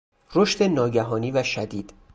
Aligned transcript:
رشد 0.35 0.63
ناگهانی 0.63 1.31
و 1.31 1.43
شدید 1.43 1.93